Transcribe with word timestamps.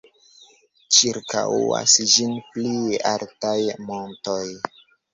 Ĉirkaŭas 0.97 1.95
ĝin 2.15 2.35
pli 2.49 2.75
altaj 3.13 3.57
montoj. 3.89 4.45